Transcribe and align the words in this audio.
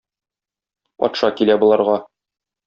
Патша 1.03 1.29
килә 1.41 1.59
боларга. 1.65 1.99